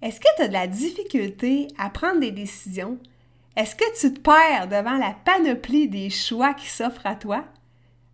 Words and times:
Est-ce 0.00 0.20
que 0.20 0.28
tu 0.36 0.42
as 0.42 0.48
de 0.48 0.52
la 0.52 0.68
difficulté 0.68 1.66
à 1.76 1.90
prendre 1.90 2.20
des 2.20 2.30
décisions? 2.30 2.98
Est-ce 3.56 3.74
que 3.74 3.98
tu 3.98 4.14
te 4.14 4.20
perds 4.20 4.68
devant 4.68 4.96
la 4.96 5.12
panoplie 5.24 5.88
des 5.88 6.08
choix 6.08 6.54
qui 6.54 6.68
s'offrent 6.68 7.04
à 7.04 7.16
toi? 7.16 7.44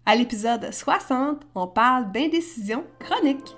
À 0.06 0.16
l'épisode 0.16 0.72
60, 0.72 1.42
on 1.54 1.66
parle 1.66 2.10
d'indécision 2.10 2.84
chronique. 2.98 3.54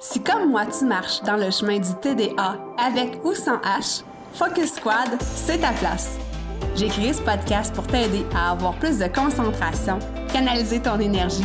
Si 0.00 0.20
comme 0.20 0.50
moi 0.50 0.66
tu 0.66 0.84
marches 0.84 1.22
dans 1.22 1.36
le 1.36 1.50
chemin 1.52 1.78
du 1.78 1.94
TDA 2.00 2.58
avec 2.76 3.24
ou 3.24 3.34
sans 3.34 3.58
H, 3.58 4.02
Focus 4.34 4.74
Squad, 4.74 5.16
c'est 5.20 5.58
ta 5.58 5.72
place. 5.72 6.18
J'ai 6.74 6.88
créé 6.88 7.12
ce 7.12 7.22
podcast 7.22 7.72
pour 7.72 7.86
t'aider 7.86 8.24
à 8.34 8.50
avoir 8.50 8.76
plus 8.78 8.98
de 8.98 9.06
concentration, 9.06 10.00
canaliser 10.32 10.82
ton 10.82 10.98
énergie 10.98 11.44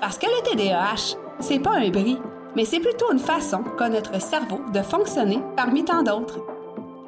Parce 0.00 0.16
que 0.16 0.26
le 0.26 0.42
TDAH, 0.42 1.16
c'est 1.40 1.58
pas 1.58 1.76
un 1.76 1.90
bris, 1.90 2.18
mais 2.54 2.64
c'est 2.64 2.78
plutôt 2.78 3.12
une 3.12 3.18
façon 3.18 3.64
qu'a 3.76 3.88
notre 3.88 4.20
cerveau 4.20 4.60
de 4.72 4.80
fonctionner 4.80 5.40
parmi 5.56 5.84
tant 5.84 6.02
d'autres. 6.02 6.40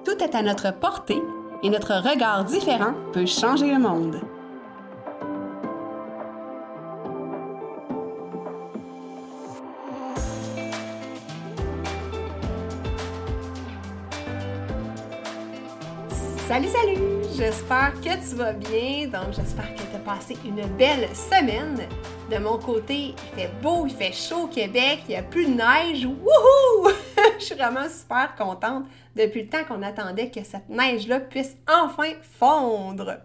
Tout 0.04 0.18
est 0.22 0.34
à 0.34 0.42
notre 0.42 0.72
portée 0.74 1.22
et 1.62 1.70
notre 1.70 1.94
regard 1.94 2.44
différent 2.44 2.94
peut 3.12 3.26
changer 3.26 3.72
le 3.72 3.78
monde. 3.78 4.20
Salut, 16.48 16.68
salut! 16.68 16.98
J'espère 17.36 17.94
que 18.00 18.28
tu 18.28 18.34
vas 18.34 18.52
bien. 18.52 19.06
Donc, 19.06 19.32
j'espère 19.36 19.72
que 19.74 19.82
tu 19.82 19.94
as 19.94 20.00
passé 20.00 20.36
une 20.44 20.66
belle 20.76 21.08
semaine. 21.14 21.86
De 22.30 22.38
mon 22.38 22.58
côté, 22.58 22.94
il 22.94 23.16
fait 23.34 23.50
beau, 23.60 23.86
il 23.86 23.92
fait 23.92 24.12
chaud 24.12 24.44
au 24.44 24.46
Québec, 24.46 25.00
il 25.08 25.10
n'y 25.10 25.16
a 25.16 25.22
plus 25.24 25.46
de 25.46 25.50
neige. 25.50 26.06
Wouhou! 26.06 26.88
Je 27.40 27.44
suis 27.44 27.56
vraiment 27.56 27.88
super 27.88 28.36
contente 28.36 28.84
depuis 29.16 29.42
le 29.42 29.48
temps 29.48 29.64
qu'on 29.64 29.82
attendait 29.82 30.30
que 30.30 30.44
cette 30.44 30.68
neige-là 30.68 31.18
puisse 31.18 31.56
enfin 31.68 32.12
fondre. 32.38 33.16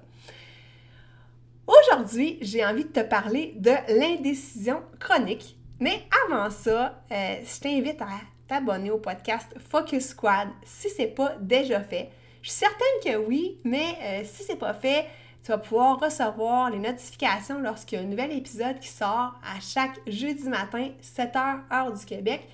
Aujourd'hui, 1.68 2.40
j'ai 2.42 2.66
envie 2.66 2.86
de 2.86 2.90
te 2.90 3.02
parler 3.02 3.54
de 3.58 3.74
l'indécision 3.90 4.82
chronique. 5.00 5.56
Mais 5.80 6.02
avant 6.26 6.50
ça, 6.50 7.04
euh, 7.12 7.36
je 7.44 7.60
t'invite 7.60 8.02
à 8.02 8.08
t'abonner 8.48 8.90
au 8.90 8.98
podcast 8.98 9.54
Focus 9.70 10.08
Squad 10.08 10.48
si 10.64 10.90
ce 10.90 11.04
n'est 11.04 11.08
pas 11.10 11.36
déjà 11.40 11.82
fait. 11.82 12.10
Je 12.42 12.50
suis 12.50 12.60
certaine 12.60 13.04
que 13.04 13.18
oui, 13.24 13.60
mais 13.64 13.98
euh, 14.02 14.22
si 14.24 14.44
ce 14.44 14.54
n'est 14.54 14.58
pas 14.58 14.74
fait, 14.74 15.06
tu 15.46 15.52
vas 15.52 15.60
pouvoir 15.60 16.00
recevoir 16.00 16.72
les 16.72 16.80
notifications 16.80 17.60
lorsqu'il 17.62 18.00
y 18.00 18.02
a 18.02 18.04
un 18.04 18.08
nouvel 18.08 18.32
épisode 18.32 18.80
qui 18.80 18.88
sort 18.88 19.36
à 19.44 19.60
chaque 19.62 20.00
jeudi 20.08 20.50
matin, 20.50 20.90
7h, 21.04 21.60
heure 21.72 21.94
du 21.94 22.04
Québec. 22.04 22.48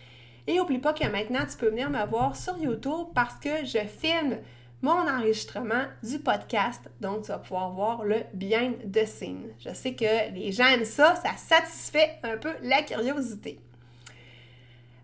Et 0.45 0.57
n'oublie 0.57 0.79
pas 0.79 0.91
que 0.91 1.07
maintenant, 1.07 1.45
tu 1.49 1.55
peux 1.55 1.69
venir 1.69 1.89
me 1.89 2.05
voir 2.07 2.35
sur 2.35 2.57
YouTube 2.57 3.07
parce 3.15 3.35
que 3.35 3.63
je 3.63 3.79
filme 3.87 4.39
mon 4.81 5.07
enregistrement 5.07 5.85
du 6.03 6.19
podcast. 6.19 6.81
Donc, 6.99 7.21
tu 7.21 7.27
vas 7.29 7.37
pouvoir 7.37 7.71
voir 7.71 8.03
le 8.03 8.23
bien 8.33 8.73
de 8.83 9.05
scene. 9.05 9.53
Je 9.65 9.73
sais 9.73 9.93
que 9.93 10.33
les 10.33 10.51
gens 10.51 10.65
aiment 10.65 10.83
ça, 10.83 11.15
ça 11.15 11.37
satisfait 11.37 12.19
un 12.23 12.35
peu 12.35 12.51
la 12.61 12.81
curiosité. 12.81 13.57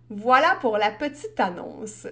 Voilà 0.10 0.58
pour 0.60 0.78
la 0.78 0.92
petite 0.92 1.40
annonce. 1.40 2.06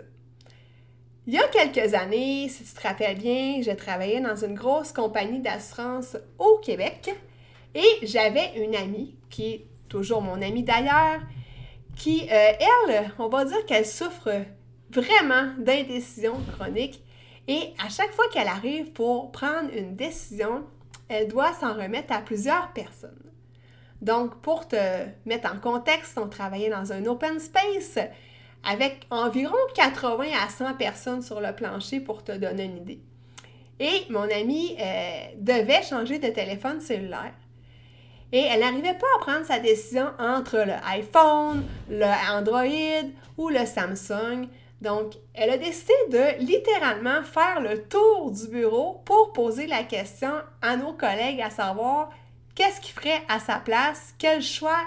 Il 1.28 1.34
y 1.34 1.40
a 1.40 1.48
quelques 1.48 1.96
années, 1.96 2.48
si 2.50 2.64
tu 2.64 2.74
te 2.74 2.82
rappelles 2.88 3.18
bien, 3.18 3.60
je 3.64 3.72
travaillais 3.72 4.22
dans 4.22 4.36
une 4.36 4.54
grosse 4.54 4.92
compagnie 4.92 5.40
d'assurance 5.40 6.16
au 6.38 6.60
Québec 6.60 7.16
et 7.74 8.06
j'avais 8.06 8.54
une 8.58 8.76
amie, 8.76 9.16
qui 9.32 9.54
est 9.54 9.66
toujours 9.90 10.22
mon 10.22 10.40
amie 10.40 10.62
d'ailleurs, 10.62 11.22
qui, 11.96 12.28
euh, 12.32 12.52
elle, 12.60 13.12
on 13.18 13.28
va 13.28 13.44
dire 13.44 13.66
qu'elle 13.66 13.88
souffre 13.88 14.30
vraiment 14.92 15.52
d'indécision 15.58 16.36
chronique 16.56 17.02
et 17.48 17.74
à 17.84 17.90
chaque 17.90 18.12
fois 18.12 18.26
qu'elle 18.32 18.48
arrive 18.48 18.92
pour 18.92 19.32
prendre 19.32 19.70
une 19.76 19.96
décision, 19.96 20.64
elle 21.10 21.28
doit 21.28 21.54
s'en 21.54 21.74
remettre 21.74 22.14
à 22.14 22.20
plusieurs 22.20 22.72
personnes. 22.74 23.32
Donc, 24.00 24.36
pour 24.42 24.68
te 24.68 25.06
mettre 25.26 25.52
en 25.52 25.58
contexte, 25.58 26.20
on 26.20 26.28
travaillait 26.28 26.70
dans 26.70 26.94
un 26.94 27.04
open 27.08 27.40
space 27.40 27.98
avec 28.66 29.06
environ 29.12 29.56
80 29.76 30.26
à 30.44 30.50
100 30.50 30.74
personnes 30.74 31.22
sur 31.22 31.40
le 31.40 31.54
plancher 31.54 32.00
pour 32.00 32.24
te 32.24 32.32
donner 32.32 32.66
une 32.66 32.78
idée. 32.78 33.00
Et 33.80 34.06
mon 34.10 34.24
amie 34.24 34.76
euh, 34.80 35.26
devait 35.38 35.84
changer 35.84 36.20
de 36.20 36.28
téléphone 36.28 36.82
cellulaire. 36.82 37.34
Et 38.32 38.40
elle 38.40 38.62
n'arrivait 38.62 38.94
pas 38.98 39.06
à 39.18 39.20
prendre 39.20 39.46
sa 39.46 39.60
décision 39.60 40.08
entre 40.18 40.58
le 40.58 40.74
iPhone, 40.88 41.64
le 41.90 42.06
Android 42.32 43.10
ou 43.38 43.50
le 43.50 43.66
Samsung. 43.66 44.48
Donc, 44.82 45.14
elle 45.34 45.52
a 45.52 45.58
décidé 45.58 45.94
de 46.10 46.44
littéralement 46.44 47.24
faire 47.24 47.62
le 47.62 47.84
tour 47.84 48.32
du 48.32 48.48
bureau 48.48 49.02
pour 49.06 49.32
poser 49.32 49.68
la 49.68 49.84
question 49.84 50.32
à 50.62 50.76
nos 50.76 50.94
collègues 50.94 51.42
à 51.42 51.50
savoir 51.50 52.10
qu'est-ce 52.56 52.82
qu'ils 52.82 52.94
feraient 52.94 53.22
à 53.30 53.40
sa 53.40 53.58
place, 53.58 54.14
quel 54.18 54.42
choix 54.42 54.82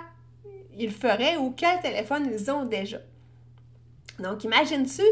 ils 0.76 0.92
feraient 0.92 1.36
ou 1.36 1.52
quel 1.56 1.80
téléphone 1.80 2.30
ils 2.32 2.50
ont 2.50 2.64
déjà. 2.64 2.98
Donc, 4.18 4.44
imagine-tu, 4.44 5.02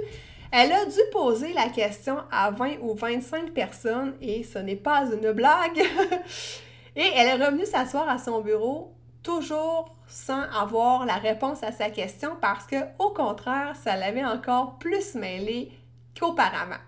elle 0.52 0.72
a 0.72 0.84
dû 0.84 0.98
poser 1.12 1.52
la 1.52 1.68
question 1.68 2.18
à 2.30 2.50
20 2.50 2.78
ou 2.80 2.94
25 2.94 3.52
personnes 3.52 4.14
et 4.20 4.42
ce 4.42 4.58
n'est 4.58 4.76
pas 4.76 5.04
une 5.04 5.32
blague. 5.32 5.78
et 6.96 7.10
elle 7.14 7.40
est 7.40 7.44
revenue 7.44 7.66
s'asseoir 7.66 8.08
à 8.08 8.18
son 8.18 8.40
bureau 8.40 8.92
toujours 9.22 9.92
sans 10.06 10.42
avoir 10.42 11.04
la 11.04 11.16
réponse 11.16 11.62
à 11.64 11.72
sa 11.72 11.90
question 11.90 12.36
parce 12.40 12.66
que, 12.66 12.76
au 12.98 13.10
contraire, 13.10 13.74
ça 13.74 13.96
l'avait 13.96 14.24
encore 14.24 14.78
plus 14.78 15.14
mêlée 15.16 15.72
qu'auparavant. 16.18 16.80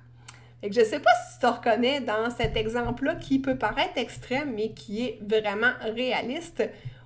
Je 0.63 0.81
ne 0.81 0.85
sais 0.85 1.01
pas 1.01 1.11
si 1.27 1.35
tu 1.35 1.41
te 1.41 1.47
reconnais 1.47 2.01
dans 2.01 2.31
cet 2.31 2.57
exemple-là 2.57 3.17
qui 3.17 3.39
peut 3.39 3.57
paraître 3.57 3.97
extrême, 3.97 4.55
mais 4.55 4.71
qui 4.71 5.05
est 5.05 5.19
vraiment 5.23 5.73
réaliste, 5.83 6.63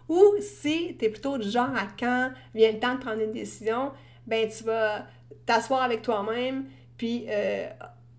ou 0.08 0.22
si 0.40 0.96
tu 0.98 1.04
es 1.04 1.08
plutôt 1.08 1.38
du 1.38 1.50
genre 1.50 1.74
à 1.74 1.86
quand 1.98 2.30
vient 2.54 2.72
le 2.72 2.78
temps 2.78 2.94
de 2.94 3.00
prendre 3.00 3.20
une 3.20 3.32
décision, 3.32 3.92
ben 4.26 4.48
tu 4.48 4.64
vas 4.64 5.06
t'asseoir 5.46 5.82
avec 5.82 6.02
toi-même, 6.02 6.66
puis 6.96 7.26
euh, 7.28 7.66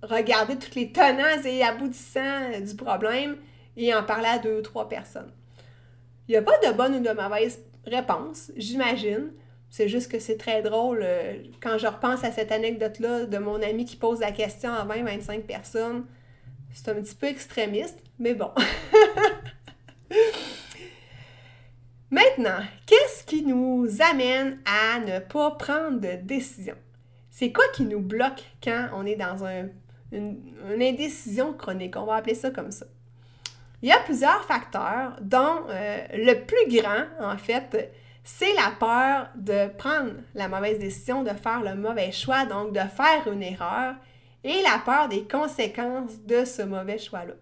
regarder 0.02 0.58
toutes 0.58 0.75
les 0.75 0.91
tenants 0.91 1.44
et 1.46 1.64
aboutissants 1.64 2.59
du 2.59 2.75
problème 2.75 3.38
et 3.78 3.94
en 3.94 4.03
parler 4.03 4.28
à 4.28 4.40
deux 4.40 4.59
ou 4.59 4.62
trois 4.62 4.90
personnes. 4.90 5.31
Il 6.28 6.31
n'y 6.31 6.38
a 6.38 6.41
pas 6.41 6.58
de 6.59 6.72
bonne 6.74 6.96
ou 6.96 7.00
de 7.00 7.12
mauvaise 7.12 7.59
réponse, 7.86 8.52
j'imagine. 8.56 9.31
C'est 9.69 9.90
juste 9.90 10.12
que 10.12 10.19
c'est 10.19 10.38
très 10.38 10.62
drôle 10.62 11.02
euh, 11.02 11.34
quand 11.62 11.78
je 11.80 11.88
repense 11.88 12.24
à 12.24 12.31
cette 12.31 12.52
anecdote-là 12.52 13.25
de 13.25 13.38
mon 13.40 13.62
ami 13.62 13.85
qui 13.85 13.96
pose 13.96 14.20
la 14.20 14.31
question 14.31 14.72
à 14.72 14.85
20-25 14.85 15.41
personnes. 15.41 16.06
C'est 16.72 16.90
un 16.90 16.96
petit 16.96 17.16
peu 17.16 17.28
extrémiste, 17.28 17.97
mais 18.20 18.35
bon. 18.35 18.52
Maintenant, 22.12 22.59
qu'est-ce 22.85 23.12
qui 23.33 23.44
nous 23.44 23.88
amène 24.11 24.59
à 24.63 24.99
ne 24.99 25.17
pas 25.17 25.51
prendre 25.51 25.99
de 25.99 26.16
décision? 26.21 26.75
C'est 27.31 27.52
quoi 27.52 27.63
qui 27.73 27.84
nous 27.84 27.99
bloque 27.99 28.43
quand 28.63 28.90
on 28.93 29.08
est 29.08 29.16
dans 29.16 29.43
une, 29.43 30.37
indécision 30.69 31.53
chronique? 31.53 31.96
On 31.97 32.05
va 32.05 32.17
appeler 32.17 32.35
ça 32.35 32.52
comme 32.52 32.69
ça. 32.69 32.85
Il 33.81 33.90
y 33.90 33.91
a 33.91 33.97
plusieurs 34.02 34.46
facteurs, 34.46 35.17
dont 35.19 35.66
euh, 35.67 35.97
le 36.13 36.46
plus 36.46 36.79
grand, 36.79 37.05
en 37.19 37.37
fait, 37.37 37.91
c'est 38.23 38.53
la 38.53 38.72
peur 38.79 39.29
de 39.35 39.67
prendre 39.78 40.13
la 40.35 40.47
mauvaise 40.47 40.78
décision, 40.78 41.23
de 41.23 41.31
faire 41.31 41.61
le 41.61 41.73
mauvais 41.73 42.11
choix, 42.11 42.46
donc 42.46 42.72
de 42.72 42.79
faire 42.79 43.28
une 43.31 43.41
erreur, 43.41 43.96
et 44.43 44.61
la 44.61 44.79
peur 44.85 45.09
des 45.09 45.23
conséquences 45.28 46.22
de 46.22 46.46
ce 46.46 46.61
mauvais 46.61 46.99
choix-là. 46.99 47.34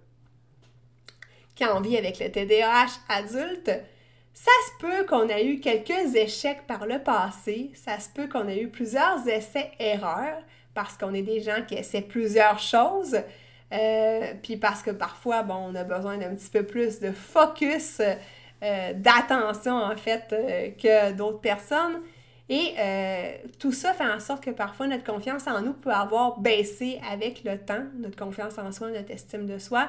Quand 1.57 1.77
on 1.77 1.81
vit 1.81 1.97
avec 1.97 2.17
le 2.19 2.31
TDAH 2.31 3.01
adulte, 3.09 3.71
ça 4.33 4.51
se 4.65 4.85
peut 4.85 5.05
qu'on 5.05 5.27
ait 5.27 5.45
eu 5.45 5.59
quelques 5.59 6.15
échecs 6.15 6.65
par 6.67 6.85
le 6.85 6.99
passé, 6.99 7.71
ça 7.75 7.99
se 7.99 8.09
peut 8.09 8.27
qu'on 8.27 8.47
ait 8.47 8.61
eu 8.61 8.69
plusieurs 8.69 9.27
essais-erreurs, 9.27 10.41
parce 10.73 10.97
qu'on 10.97 11.13
est 11.13 11.21
des 11.21 11.41
gens 11.41 11.61
qui 11.67 11.75
essaient 11.75 12.01
plusieurs 12.01 12.59
choses, 12.59 13.17
euh, 13.73 14.33
puis 14.41 14.57
parce 14.57 14.81
que 14.81 14.91
parfois, 14.91 15.43
bon, 15.43 15.71
on 15.71 15.75
a 15.75 15.83
besoin 15.83 16.17
d'un 16.17 16.35
petit 16.35 16.49
peu 16.49 16.63
plus 16.63 16.99
de 16.99 17.11
focus, 17.11 18.01
euh, 18.63 18.93
d'attention 18.93 19.75
en 19.75 19.95
fait, 19.95 20.25
euh, 20.31 20.69
que 20.71 21.13
d'autres 21.13 21.41
personnes. 21.41 22.01
Et 22.49 22.75
tout 23.59 23.71
ça 23.71 23.93
fait 23.93 24.05
en 24.05 24.19
sorte 24.19 24.43
que 24.43 24.49
parfois 24.49 24.85
notre 24.85 25.05
confiance 25.05 25.47
en 25.47 25.61
nous 25.61 25.71
peut 25.71 25.91
avoir 25.91 26.37
baissé 26.37 26.99
avec 27.09 27.45
le 27.45 27.57
temps, 27.57 27.85
notre 27.95 28.17
confiance 28.17 28.57
en 28.57 28.73
soi, 28.73 28.89
notre 28.89 29.09
estime 29.09 29.45
de 29.45 29.57
soi. 29.57 29.87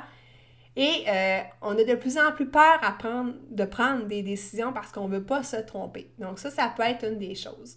Et 0.75 1.05
euh, 1.07 1.41
on 1.61 1.77
a 1.77 1.85
de 1.85 1.95
plus 1.95 2.19
en 2.19 2.33
plus 2.33 2.49
peur 2.49 2.81
de 3.51 3.65
prendre 3.65 4.07
des 4.07 4.23
décisions 4.23 4.73
parce 4.73 4.91
qu'on 4.91 5.07
ne 5.07 5.17
veut 5.17 5.25
pas 5.25 5.43
se 5.43 5.57
tromper. 5.57 6.11
Donc 6.19 6.39
ça, 6.39 6.51
ça 6.51 6.73
peut 6.75 6.83
être 6.83 7.07
une 7.07 7.19
des 7.19 7.35
choses. 7.35 7.77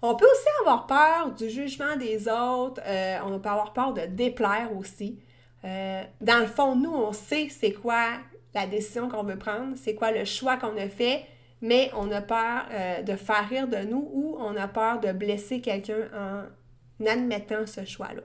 On 0.00 0.14
peut 0.14 0.26
aussi 0.26 0.46
avoir 0.60 0.86
peur 0.86 1.32
du 1.32 1.50
jugement 1.50 1.96
des 1.96 2.28
autres, 2.28 2.80
euh, 2.86 3.18
on 3.26 3.38
peut 3.40 3.48
avoir 3.48 3.72
peur 3.72 3.92
de 3.92 4.02
déplaire 4.02 4.74
aussi. 4.76 5.18
Euh, 5.64 6.02
dans 6.20 6.38
le 6.38 6.46
fond, 6.46 6.76
nous, 6.76 6.94
on 6.94 7.12
sait 7.12 7.48
c'est 7.50 7.72
quoi 7.72 8.12
la 8.54 8.66
décision 8.66 9.08
qu'on 9.08 9.24
veut 9.24 9.38
prendre, 9.38 9.76
c'est 9.76 9.94
quoi 9.94 10.12
le 10.12 10.24
choix 10.24 10.56
qu'on 10.56 10.76
a 10.76 10.88
fait, 10.88 11.26
mais 11.60 11.90
on 11.94 12.10
a 12.12 12.22
peur 12.22 12.66
de 13.04 13.16
faire 13.16 13.48
rire 13.48 13.68
de 13.68 13.78
nous 13.78 14.08
ou 14.12 14.36
on 14.40 14.56
a 14.56 14.68
peur 14.68 15.00
de 15.00 15.12
blesser 15.12 15.60
quelqu'un 15.60 16.08
en 16.14 17.06
admettant 17.06 17.66
ce 17.66 17.84
choix-là. 17.84 18.22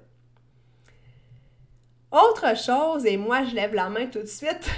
Autre 2.13 2.55
chose, 2.55 3.07
et 3.07 3.17
moi 3.17 3.43
je 3.43 3.55
lève 3.55 3.73
la 3.73 3.89
main 3.89 4.05
tout 4.05 4.19
de 4.19 4.27
suite, 4.27 4.69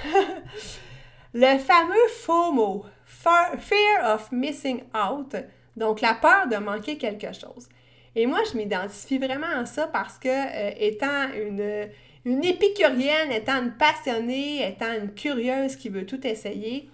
le 1.33 1.57
fameux 1.59 2.07
FOMO, 2.21 2.85
Fear 3.13 4.13
of 4.15 4.31
Missing 4.31 4.83
Out, 4.95 5.35
donc 5.75 5.99
la 5.99 6.13
peur 6.13 6.47
de 6.47 6.55
manquer 6.55 6.97
quelque 6.97 7.33
chose. 7.33 7.67
Et 8.15 8.25
moi, 8.25 8.39
je 8.49 8.57
m'identifie 8.57 9.17
vraiment 9.17 9.47
à 9.53 9.65
ça 9.65 9.87
parce 9.87 10.17
que, 10.17 10.29
euh, 10.29 10.71
étant 10.79 11.27
une, 11.35 12.43
épicurienne, 12.43 13.31
étant 13.31 13.61
une 13.61 13.73
passionnée, 13.73 14.65
étant 14.67 14.93
une 14.93 15.13
curieuse 15.13 15.75
qui 15.75 15.89
veut 15.89 16.05
tout 16.05 16.25
essayer, 16.25 16.89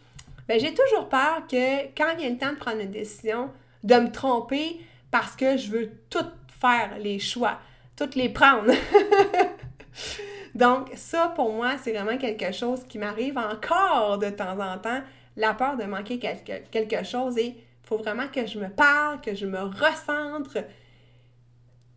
ben, 0.48 0.60
j'ai 0.60 0.74
toujours 0.74 1.08
peur 1.08 1.44
que 1.50 1.84
quand 1.96 2.16
vient 2.18 2.32
le 2.32 2.38
temps 2.38 2.54
de 2.54 2.58
prendre 2.58 2.82
une 2.82 2.90
décision, 2.90 3.52
de 3.84 3.96
me 3.96 4.12
tromper 4.12 4.80
parce 5.12 5.36
que 5.36 5.58
je 5.58 5.70
veux 5.70 5.92
tout 6.10 6.26
faire 6.60 6.98
les 7.00 7.20
choix, 7.20 7.60
toutes 7.96 8.16
les 8.16 8.30
prendre. 8.30 8.72
Donc, 10.56 10.90
ça, 10.96 11.32
pour 11.36 11.52
moi, 11.52 11.76
c'est 11.82 11.94
vraiment 11.94 12.18
quelque 12.18 12.52
chose 12.52 12.84
qui 12.88 12.98
m'arrive 12.98 13.38
encore 13.38 14.18
de 14.18 14.30
temps 14.30 14.60
en 14.60 14.78
temps, 14.78 15.02
la 15.38 15.54
peur 15.54 15.78
de 15.78 15.84
manquer 15.84 16.20
quelque, 16.20 16.68
quelque 16.70 17.06
chose 17.06 17.38
et 17.38 17.48
il 17.48 17.88
faut 17.88 17.98
vraiment 17.98 18.28
que 18.28 18.46
je 18.46 18.60
me 18.60 18.70
parle, 18.70 19.22
que 19.22 19.34
je 19.34 19.46
me 19.46 19.60
recentre. 19.60 20.58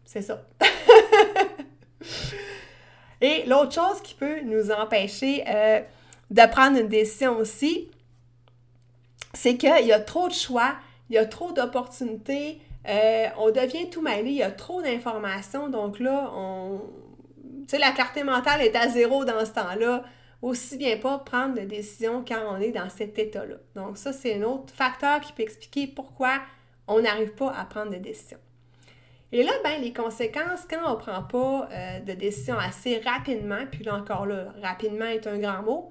C'est 0.05 0.23
ça. 0.23 0.43
et 3.21 3.45
l'autre 3.47 3.73
chose 3.73 4.01
qui 4.03 4.15
peut 4.15 4.41
nous 4.43 4.71
empêcher 4.71 5.45
euh, 5.49 5.81
de 6.31 6.51
prendre 6.51 6.79
une 6.79 6.89
décision 6.89 7.39
aussi, 7.39 7.91
c'est 9.33 9.57
qu'il 9.57 9.87
y 9.87 9.93
a 9.93 10.01
trop 10.01 10.29
de 10.29 10.35
choix, 10.35 10.75
il 11.11 11.17
y 11.17 11.19
a 11.19 11.27
trop 11.27 11.53
d'opportunités, 11.53 12.61
euh, 12.89 13.27
on 13.39 13.51
devient 13.51 13.91
tout 13.91 14.03
mêlé, 14.03 14.31
il 14.31 14.37
y 14.37 14.43
a 14.43 14.51
trop 14.51 14.83
d'informations, 14.83 15.69
donc 15.69 15.99
là, 15.99 16.31
on, 16.35 16.81
sais, 17.69 17.79
la 17.79 17.93
clarté 17.93 18.25
mentale 18.25 18.63
est 18.63 18.77
à 18.77 18.89
zéro 18.89 19.25
dans 19.25 19.45
ce 19.45 19.53
temps-là. 19.53 20.05
Aussi 20.43 20.77
bien 20.77 20.99
pas 20.99 21.19
prendre 21.19 21.55
de 21.55 21.63
décision 21.63 22.23
quand 22.27 22.41
on 22.51 22.61
est 22.61 22.71
dans 22.71 22.91
cet 22.91 23.19
état-là. 23.19 23.57
Donc, 23.75 23.97
ça, 23.97 24.13
c'est 24.13 24.35
un 24.35 24.43
autre 24.43 24.75
facteur 24.75 25.21
qui 25.21 25.33
peut 25.33 25.43
expliquer 25.43 25.87
pourquoi 25.87 26.41
on 26.87 27.01
n'arrive 27.01 27.35
pas 27.35 27.51
à 27.51 27.65
prendre 27.65 27.93
de 27.93 27.97
décision. 27.97 28.39
Et 29.33 29.43
là, 29.43 29.53
ben, 29.65 29.81
les 29.81 29.93
conséquences, 29.93 30.67
quand 30.69 30.81
on 30.87 30.91
ne 30.91 30.97
prend 30.97 31.23
pas 31.23 31.69
euh, 31.73 32.01
de 32.01 32.13
décision 32.13 32.59
assez 32.59 32.99
rapidement, 32.99 33.65
puis 33.71 33.83
là 33.83 33.97
encore 33.97 34.27
là, 34.27 34.53
rapidement 34.63 35.07
est 35.07 35.27
un 35.27 35.39
grand 35.39 35.63
mot, 35.63 35.91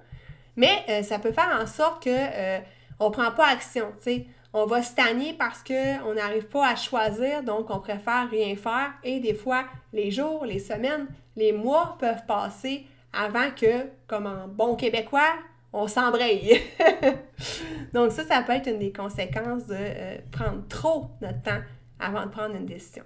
mais 0.56 0.84
euh, 0.88 1.04
ça 1.04 1.20
peut 1.20 1.32
faire 1.32 1.60
en 1.62 1.66
sorte 1.66 2.04
qu'on 2.04 2.12
euh, 2.12 2.60
ne 3.02 3.10
prend 3.10 3.32
pas 3.32 3.48
action. 3.48 3.92
sais 4.00 4.28
on 4.54 4.68
va 4.68 4.84
stagner 4.84 5.34
parce 5.34 5.64
qu'on 5.64 6.14
n'arrive 6.14 6.46
pas 6.46 6.68
à 6.68 6.76
choisir, 6.76 7.42
donc 7.42 7.72
on 7.72 7.80
préfère 7.80 8.30
rien 8.30 8.56
faire. 8.56 8.94
Et 9.04 9.20
des 9.20 9.34
fois, 9.34 9.66
les 9.94 10.12
jours, 10.12 10.46
les 10.46 10.60
semaines, 10.60 11.08
les 11.36 11.52
mois 11.52 11.98
peuvent 12.00 12.26
passer 12.28 12.86
avant 13.12 13.52
que, 13.52 13.90
comme 14.08 14.26
en 14.26 14.48
bon 14.48 14.76
québécois, 14.76 15.34
on 15.72 15.88
s'embraye. 15.88 16.62
donc 17.94 18.12
ça, 18.12 18.24
ça 18.26 18.42
peut 18.44 18.54
être 18.54 18.68
une 18.68 18.80
des 18.80 18.94
conséquences 18.94 19.66
de 19.66 19.76
euh, 19.78 20.18
prendre 20.32 20.68
trop 20.68 21.08
notre 21.22 21.42
temps 21.42 21.62
avant 22.00 22.26
de 22.26 22.30
prendre 22.32 22.56
une 22.56 22.66
décision. 22.66 23.04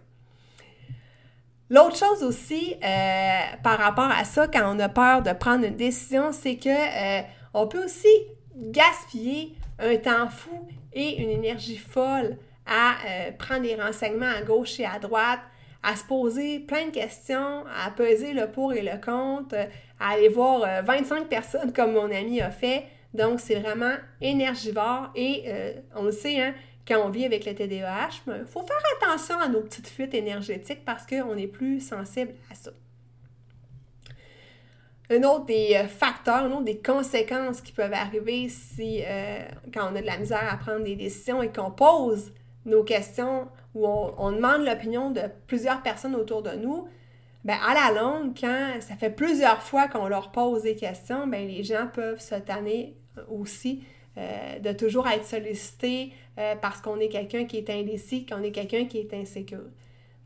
L'autre 1.69 1.97
chose 1.97 2.23
aussi, 2.23 2.75
euh, 2.83 3.39
par 3.63 3.77
rapport 3.77 4.09
à 4.09 4.23
ça, 4.23 4.47
quand 4.47 4.73
on 4.73 4.79
a 4.79 4.89
peur 4.89 5.21
de 5.21 5.33
prendre 5.33 5.65
une 5.65 5.75
décision, 5.75 6.31
c'est 6.31 6.55
que 6.55 6.69
euh, 6.69 7.21
on 7.53 7.67
peut 7.67 7.83
aussi 7.83 8.07
gaspiller 8.55 9.55
un 9.79 9.97
temps 9.97 10.29
fou 10.29 10.67
et 10.93 11.21
une 11.21 11.29
énergie 11.29 11.77
folle 11.77 12.37
à 12.65 12.95
prendre 13.37 13.61
des 13.61 13.75
renseignements 13.75 14.29
à 14.29 14.41
gauche 14.41 14.77
et 14.79 14.85
à 14.85 14.99
droite, 14.99 15.39
à 15.83 15.95
se 15.95 16.03
poser 16.03 16.59
plein 16.59 16.87
de 16.87 16.91
questions, 16.91 17.65
à 17.67 17.91
peser 17.91 18.33
le 18.33 18.51
pour 18.51 18.73
et 18.73 18.81
le 18.81 18.99
contre, 19.03 19.55
à 19.99 20.09
aller 20.09 20.29
voir 20.29 20.83
25 20.83 21.15
euh, 21.15 21.25
personnes 21.29 21.73
comme 21.73 21.93
mon 21.93 22.11
ami 22.11 22.41
a 22.41 22.51
fait. 22.51 22.85
Donc, 23.13 23.39
c'est 23.39 23.55
vraiment 23.55 23.95
énergivore 24.21 25.11
et 25.15 25.43
euh, 25.47 25.73
on 25.95 26.03
le 26.03 26.11
sait, 26.11 26.41
hein, 26.41 26.53
quand 26.87 26.99
on 27.05 27.09
vit 27.09 27.25
avec 27.25 27.45
le 27.45 27.53
TDAH, 27.53 28.21
il 28.27 28.45
faut 28.45 28.63
faire 28.63 28.77
attention 29.01 29.39
à 29.39 29.47
nos 29.47 29.61
petites 29.61 29.87
fuites 29.87 30.13
énergétiques 30.13 30.85
parce 30.85 31.05
qu'on 31.05 31.35
est 31.37 31.47
plus 31.47 31.79
sensible 31.79 32.33
à 32.51 32.55
ça. 32.55 32.71
Un 35.09 35.23
autre 35.23 35.45
des 35.45 35.73
euh, 35.75 35.87
facteurs, 35.87 36.45
un 36.45 36.51
autre 36.51 36.65
des 36.65 36.79
conséquences 36.79 37.61
qui 37.61 37.71
peuvent 37.71 37.93
arriver 37.93 38.49
si, 38.49 39.03
quand 39.73 39.91
on 39.91 39.95
a 39.95 40.01
de 40.01 40.05
la 40.05 40.17
misère 40.17 40.51
à 40.51 40.57
prendre 40.57 40.83
des 40.83 40.95
décisions 40.95 41.41
et 41.41 41.51
qu'on 41.51 41.71
pose 41.71 42.33
nos 42.65 42.83
questions 42.83 43.47
ou 43.77 43.85
on, 44.17 44.31
demande 44.31 44.65
l'opinion 44.65 45.11
de 45.11 45.21
plusieurs 45.47 45.81
personnes 45.81 46.15
autour 46.15 46.41
de 46.41 46.51
nous, 46.51 46.87
ben 47.43 47.57
à 47.65 47.73
la 47.73 48.01
longue, 48.01 48.37
quand 48.39 48.73
ça 48.81 48.95
fait 48.95 49.09
plusieurs 49.09 49.61
fois 49.61 49.87
qu'on 49.87 50.07
leur 50.07 50.31
pose 50.31 50.63
des 50.63 50.75
questions, 50.75 51.27
ben 51.27 51.47
les 51.47 51.63
gens 51.63 51.87
peuvent 51.93 52.19
se 52.19 52.35
tanner 52.35 52.97
aussi 53.29 53.83
euh, 54.17 54.59
de 54.59 54.71
toujours 54.73 55.07
être 55.07 55.25
sollicités 55.25 56.13
parce 56.61 56.81
qu'on 56.81 56.99
est 56.99 57.09
quelqu'un 57.09 57.45
qui 57.45 57.57
est 57.57 57.69
indécis, 57.71 58.27
qu'on 58.27 58.43
est 58.43 58.51
quelqu'un 58.51 58.85
qui 58.85 58.99
est 58.99 59.11
insécure. 59.15 59.65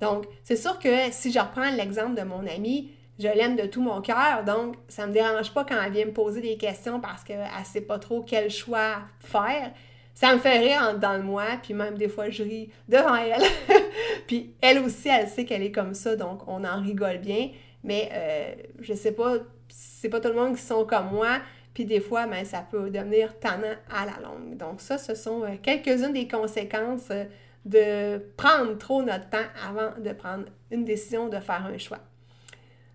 Donc, 0.01 0.25
c'est 0.43 0.57
sûr 0.57 0.77
que 0.79 1.11
si 1.11 1.31
je 1.31 1.39
reprends 1.39 1.71
l'exemple 1.71 2.15
de 2.15 2.23
mon 2.23 2.45
ami, 2.47 2.91
je 3.19 3.27
l'aime 3.27 3.55
de 3.55 3.67
tout 3.67 3.81
mon 3.81 4.01
cœur, 4.01 4.43
donc 4.45 4.75
ça 4.87 5.05
me 5.05 5.13
dérange 5.13 5.53
pas 5.53 5.63
quand 5.63 5.79
elle 5.81 5.91
vient 5.91 6.05
me 6.05 6.11
poser 6.11 6.41
des 6.41 6.57
questions 6.57 6.99
parce 6.99 7.23
qu'elle 7.23 7.39
ne 7.39 7.65
sait 7.65 7.81
pas 7.81 7.99
trop 7.99 8.23
quel 8.23 8.49
choix 8.49 8.95
faire. 9.19 9.71
Ça 10.13 10.33
me 10.33 10.39
fait 10.39 10.59
rire 10.59 10.97
dans 10.99 11.13
le 11.13 11.23
moi, 11.23 11.45
puis 11.61 11.73
même 11.73 11.97
des 11.97 12.09
fois 12.09 12.29
je 12.29 12.43
ris 12.43 12.69
devant 12.87 13.15
elle. 13.15 13.41
puis 14.27 14.53
elle 14.61 14.79
aussi, 14.79 15.09
elle 15.09 15.27
sait 15.27 15.45
qu'elle 15.45 15.63
est 15.63 15.71
comme 15.71 15.93
ça, 15.93 16.15
donc 16.15 16.47
on 16.47 16.63
en 16.63 16.81
rigole 16.81 17.19
bien. 17.19 17.49
Mais 17.83 18.09
euh, 18.13 18.53
je 18.79 18.93
sais 18.93 19.13
pas, 19.13 19.35
c'est 19.69 20.09
pas 20.09 20.19
tout 20.19 20.29
le 20.29 20.35
monde 20.35 20.55
qui 20.55 20.61
sont 20.61 20.85
comme 20.85 21.11
moi. 21.11 21.39
Puis 21.73 21.85
des 21.85 22.01
fois, 22.01 22.27
ben, 22.27 22.43
ça 22.45 22.65
peut 22.69 22.89
devenir 22.89 23.39
tannant 23.39 23.75
à 23.89 24.05
la 24.05 24.19
longue. 24.21 24.57
Donc 24.57 24.81
ça, 24.81 24.97
ce 24.97 25.15
sont 25.15 25.43
euh, 25.43 25.55
quelques-unes 25.61 26.13
des 26.13 26.27
conséquences 26.27 27.09
euh, 27.11 27.23
de 27.63 28.19
prendre 28.35 28.77
trop 28.77 29.03
notre 29.03 29.29
temps 29.29 29.37
avant 29.65 29.91
de 29.97 30.11
prendre 30.11 30.45
une 30.71 30.83
décision, 30.83 31.29
de 31.29 31.39
faire 31.39 31.65
un 31.65 31.77
choix. 31.77 31.99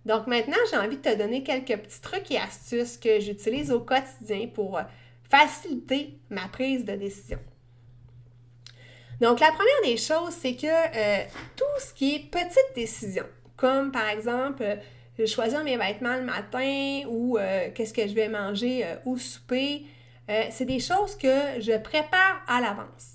Donc 0.05 0.27
maintenant, 0.27 0.57
j'ai 0.71 0.77
envie 0.77 0.97
de 0.97 1.03
te 1.03 1.17
donner 1.17 1.43
quelques 1.43 1.77
petits 1.81 2.01
trucs 2.01 2.31
et 2.31 2.39
astuces 2.39 2.97
que 2.97 3.19
j'utilise 3.19 3.73
au 3.73 3.81
quotidien 3.81 4.47
pour 4.53 4.79
euh, 4.79 4.83
faciliter 5.31 6.19
ma 6.31 6.49
prise 6.49 6.85
de 6.85 6.95
décision. 6.95 7.39
Donc 9.21 9.41
la 9.41 9.49
première 9.49 9.83
des 9.85 9.97
choses, 9.97 10.35
c'est 10.39 10.55
que 10.55 10.67
euh, 10.67 11.25
tout 11.57 11.65
ce 11.79 11.95
qui 11.95 12.15
est 12.15 12.31
petite 12.31 12.75
décision, 12.75 13.25
comme 13.57 13.91
par 13.91 14.09
exemple 14.09 14.63
euh, 14.63 15.27
choisir 15.27 15.65
mes 15.65 15.77
vêtements 15.77 16.17
le 16.17 16.25
matin 16.25 17.03
ou 17.09 17.39
qu'est-ce 17.75 17.95
que 17.95 18.07
je 18.07 18.15
vais 18.15 18.29
manger 18.29 18.85
au 19.07 19.17
souper, 19.17 19.87
c'est 20.51 20.67
des 20.67 20.79
choses 20.79 21.17
que 21.17 21.61
je 21.61 21.79
prépare 21.79 22.43
à 22.47 22.61
l'avance. 22.61 23.15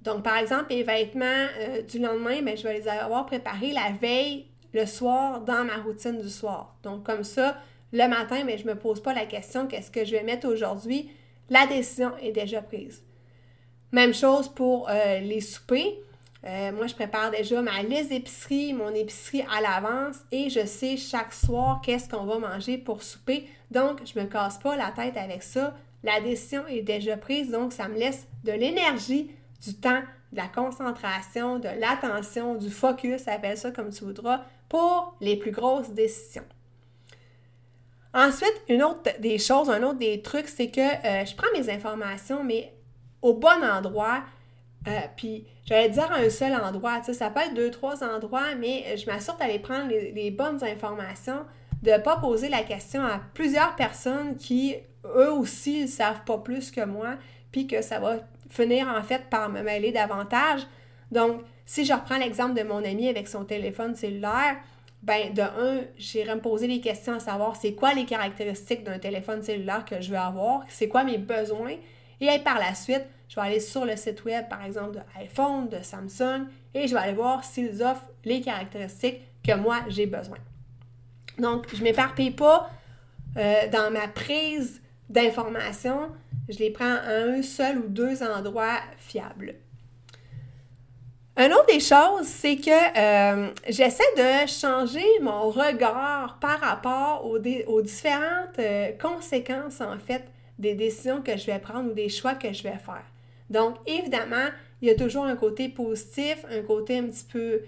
Donc, 0.00 0.22
par 0.22 0.38
exemple, 0.38 0.66
mes 0.70 0.82
vêtements 0.82 1.46
du 1.86 1.98
lendemain, 1.98 2.40
ben, 2.40 2.56
je 2.56 2.62
vais 2.62 2.78
les 2.78 2.88
avoir 2.88 3.26
préparés 3.26 3.72
la 3.72 3.92
veille 4.00 4.46
le 4.74 4.86
soir 4.86 5.40
dans 5.40 5.64
ma 5.64 5.76
routine 5.76 6.20
du 6.20 6.28
soir. 6.28 6.76
Donc, 6.82 7.04
comme 7.04 7.24
ça, 7.24 7.56
le 7.92 8.08
matin, 8.08 8.42
mais 8.44 8.58
je 8.58 8.66
ne 8.66 8.70
me 8.70 8.78
pose 8.78 9.00
pas 9.00 9.14
la 9.14 9.24
question 9.24 9.66
qu'est-ce 9.66 9.90
que 9.90 10.04
je 10.04 10.10
vais 10.10 10.24
mettre 10.24 10.48
aujourd'hui. 10.48 11.10
La 11.50 11.66
décision 11.66 12.16
est 12.22 12.32
déjà 12.32 12.62
prise. 12.62 13.02
Même 13.92 14.14
chose 14.14 14.48
pour 14.48 14.88
euh, 14.88 15.20
les 15.20 15.40
soupers. 15.40 15.98
Euh, 16.44 16.72
moi, 16.72 16.86
je 16.86 16.94
prépare 16.94 17.30
déjà 17.30 17.62
ma 17.62 17.82
liste 17.82 18.10
d'épicerie, 18.10 18.72
mon 18.74 18.94
épicerie 18.94 19.44
à 19.50 19.60
l'avance 19.60 20.16
et 20.30 20.50
je 20.50 20.66
sais 20.66 20.96
chaque 20.96 21.32
soir 21.32 21.80
qu'est-ce 21.82 22.08
qu'on 22.08 22.24
va 22.24 22.38
manger 22.38 22.76
pour 22.76 23.02
souper. 23.02 23.48
Donc, 23.70 24.00
je 24.04 24.18
ne 24.18 24.24
me 24.24 24.28
casse 24.28 24.58
pas 24.58 24.76
la 24.76 24.90
tête 24.90 25.16
avec 25.16 25.42
ça. 25.42 25.74
La 26.02 26.20
décision 26.20 26.66
est 26.66 26.82
déjà 26.82 27.16
prise, 27.16 27.50
donc 27.50 27.72
ça 27.72 27.88
me 27.88 27.98
laisse 27.98 28.26
de 28.44 28.52
l'énergie, 28.52 29.30
du 29.64 29.74
temps, 29.74 30.02
de 30.32 30.36
la 30.36 30.48
concentration, 30.48 31.58
de 31.58 31.68
l'attention, 31.80 32.56
du 32.56 32.68
focus, 32.68 33.26
appelle 33.26 33.56
ça 33.56 33.70
comme 33.70 33.90
tu 33.90 34.04
voudras, 34.04 34.42
pour 34.68 35.16
les 35.20 35.36
plus 35.36 35.50
grosses 35.50 35.90
décisions. 35.90 36.44
Ensuite, 38.14 38.62
une 38.68 38.82
autre 38.82 39.10
des 39.18 39.38
choses, 39.38 39.68
un 39.68 39.82
autre 39.82 39.98
des 39.98 40.22
trucs, 40.22 40.48
c'est 40.48 40.70
que 40.70 40.80
euh, 40.80 41.24
je 41.24 41.34
prends 41.34 41.48
mes 41.52 41.68
informations, 41.68 42.44
mais 42.44 42.72
au 43.20 43.34
bon 43.34 43.62
endroit, 43.62 44.22
Euh, 44.86 45.00
puis 45.16 45.46
j'allais 45.64 45.88
dire 45.88 46.10
un 46.12 46.28
seul 46.28 46.54
endroit, 46.54 46.98
tu 46.98 47.06
sais, 47.06 47.14
ça 47.14 47.30
peut 47.30 47.40
être 47.40 47.54
deux, 47.54 47.70
trois 47.70 48.04
endroits, 48.04 48.54
mais 48.58 48.96
je 48.96 49.06
m'assure 49.06 49.34
d'aller 49.36 49.58
prendre 49.58 49.88
les, 49.88 50.30
bonnes 50.30 50.62
informations, 50.62 51.44
de 51.82 51.92
ne 51.92 51.98
pas 51.98 52.16
poser 52.18 52.48
la 52.48 52.62
question 52.62 53.02
à 53.02 53.20
plusieurs 53.32 53.74
personnes 53.76 54.36
qui, 54.36 54.76
eux 55.04 55.32
aussi, 55.32 55.82
ne 55.82 55.86
savent 55.86 56.24
pas 56.24 56.38
plus 56.38 56.70
que 56.70 56.84
moi, 56.84 57.14
puis 57.50 57.66
que 57.66 57.82
ça 57.82 57.98
va 57.98 58.16
finir 58.50 58.88
en 58.88 59.02
fait 59.02 59.30
par 59.30 59.48
me 59.48 59.62
mêler 59.62 59.90
davantage. 59.90 60.66
Donc, 61.10 61.42
si 61.64 61.84
je 61.84 61.94
reprends 61.94 62.18
l'exemple 62.18 62.54
de 62.54 62.62
mon 62.62 62.84
ami 62.84 63.08
avec 63.08 63.26
son 63.26 63.44
téléphone 63.44 63.94
cellulaire, 63.94 64.56
ben 65.04 65.34
de 65.34 65.42
un, 65.42 65.82
j'irai 65.98 66.34
me 66.34 66.40
poser 66.40 66.66
des 66.66 66.80
questions 66.80 67.14
à 67.14 67.20
savoir 67.20 67.56
c'est 67.56 67.74
quoi 67.74 67.92
les 67.92 68.06
caractéristiques 68.06 68.84
d'un 68.84 68.98
téléphone 68.98 69.42
cellulaire 69.42 69.84
que 69.84 70.00
je 70.00 70.10
veux 70.10 70.18
avoir, 70.18 70.64
c'est 70.68 70.88
quoi 70.88 71.04
mes 71.04 71.18
besoins, 71.18 71.76
et 72.20 72.38
par 72.38 72.58
la 72.58 72.74
suite, 72.74 73.04
je 73.28 73.36
vais 73.36 73.46
aller 73.46 73.60
sur 73.60 73.84
le 73.84 73.96
site 73.96 74.24
web, 74.24 74.48
par 74.48 74.64
exemple, 74.64 74.92
de 74.92 75.00
iPhone, 75.20 75.68
de 75.68 75.78
Samsung, 75.82 76.46
et 76.72 76.88
je 76.88 76.94
vais 76.94 77.00
aller 77.00 77.12
voir 77.12 77.44
s'ils 77.44 77.82
offrent 77.82 78.08
les 78.24 78.40
caractéristiques 78.40 79.20
que 79.42 79.54
moi, 79.54 79.80
j'ai 79.88 80.06
besoin. 80.06 80.38
Donc, 81.38 81.66
je 81.74 81.80
ne 81.80 81.84
m'éparpille 81.84 82.30
pas 82.30 82.70
euh, 83.36 83.68
dans 83.70 83.92
ma 83.92 84.08
prise 84.08 84.80
d'informations. 85.10 86.08
Je 86.48 86.58
les 86.58 86.70
prends 86.70 86.84
à 86.84 87.12
un 87.12 87.42
seul 87.42 87.78
ou 87.78 87.88
deux 87.88 88.22
endroits 88.22 88.78
fiables. 88.96 89.56
Une 91.36 91.52
autre 91.52 91.66
des 91.66 91.80
choses, 91.80 92.26
c'est 92.26 92.56
que 92.56 92.70
euh, 92.70 93.50
j'essaie 93.68 94.04
de 94.16 94.46
changer 94.46 95.04
mon 95.20 95.50
regard 95.50 96.38
par 96.40 96.60
rapport 96.60 97.26
aux, 97.26 97.40
différentes 97.80 98.58
euh, 98.60 98.92
conséquences, 99.00 99.80
en 99.80 99.98
fait, 99.98 100.22
des 100.60 100.74
décisions 100.74 101.22
que 101.22 101.36
je 101.36 101.46
vais 101.46 101.58
prendre 101.58 101.90
ou 101.90 101.92
des 101.92 102.08
choix 102.08 102.34
que 102.36 102.52
je 102.52 102.62
vais 102.62 102.78
faire. 102.78 103.02
Donc, 103.50 103.74
évidemment, 103.84 104.46
il 104.80 104.86
y 104.86 104.90
a 104.92 104.94
toujours 104.94 105.24
un 105.24 105.34
côté 105.34 105.68
positif, 105.68 106.46
un 106.48 106.62
côté 106.62 106.98
un 106.98 107.06
petit 107.08 107.24
peu 107.24 107.62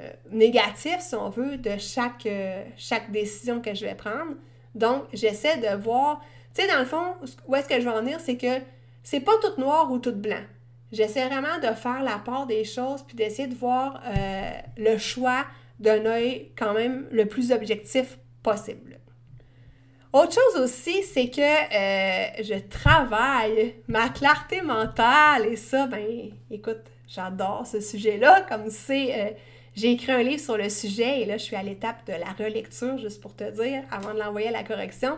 euh, 0.00 0.10
négatif, 0.32 0.96
si 0.98 1.14
on 1.14 1.30
veut, 1.30 1.58
de 1.58 1.78
chaque, 1.78 2.26
chaque 2.76 3.12
décision 3.12 3.60
que 3.60 3.72
je 3.72 3.86
vais 3.86 3.94
prendre. 3.94 4.34
Donc, 4.74 5.04
j'essaie 5.12 5.58
de 5.58 5.80
voir, 5.80 6.20
tu 6.54 6.62
sais, 6.62 6.68
dans 6.68 6.80
le 6.80 6.86
fond, 6.86 7.14
où 7.46 7.54
est-ce 7.54 7.68
que 7.68 7.80
je 7.80 7.88
veux 7.88 7.94
en 7.94 8.00
venir, 8.00 8.18
c'est 8.18 8.36
que 8.36 8.64
c'est 9.04 9.20
pas 9.20 9.32
tout 9.40 9.60
noir 9.60 9.92
ou 9.92 10.00
tout 10.00 10.10
blanc. 10.10 10.42
J'essaie 10.92 11.26
vraiment 11.26 11.58
de 11.58 11.74
faire 11.74 12.02
la 12.02 12.18
part 12.18 12.46
des 12.46 12.64
choses 12.64 13.02
puis 13.02 13.16
d'essayer 13.16 13.48
de 13.48 13.54
voir 13.54 14.02
euh, 14.06 14.50
le 14.76 14.98
choix 14.98 15.46
d'un 15.80 16.04
œil 16.04 16.50
quand 16.56 16.74
même 16.74 17.06
le 17.10 17.24
plus 17.26 17.50
objectif 17.50 18.18
possible. 18.42 18.98
Autre 20.12 20.34
chose 20.34 20.62
aussi, 20.62 21.02
c'est 21.02 21.30
que 21.30 21.40
euh, 21.40 22.42
je 22.42 22.58
travaille 22.68 23.76
ma 23.88 24.10
clarté 24.10 24.60
mentale 24.60 25.46
et 25.46 25.56
ça, 25.56 25.86
ben 25.86 26.30
écoute, 26.50 26.82
j'adore 27.08 27.66
ce 27.66 27.80
sujet-là. 27.80 28.42
Comme 28.42 28.68
c'est, 28.68 29.18
euh, 29.18 29.30
j'ai 29.74 29.92
écrit 29.92 30.12
un 30.12 30.22
livre 30.22 30.42
sur 30.42 30.58
le 30.58 30.68
sujet 30.68 31.22
et 31.22 31.24
là, 31.24 31.38
je 31.38 31.44
suis 31.44 31.56
à 31.56 31.62
l'étape 31.62 32.06
de 32.06 32.12
la 32.12 32.32
relecture, 32.38 32.98
juste 32.98 33.22
pour 33.22 33.34
te 33.34 33.50
dire, 33.50 33.82
avant 33.90 34.12
de 34.12 34.18
l'envoyer 34.18 34.48
à 34.48 34.52
la 34.52 34.64
correction. 34.64 35.16